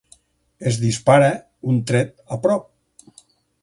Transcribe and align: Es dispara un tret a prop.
Es 0.71 0.79
dispara 0.85 1.29
un 1.73 1.79
tret 1.93 2.13
a 2.37 2.43
prop. 2.47 2.69